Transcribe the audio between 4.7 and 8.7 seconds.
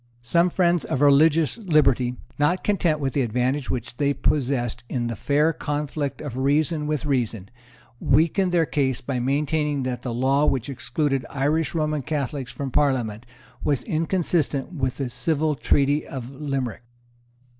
in the fair conflict of reason with reason, weakened their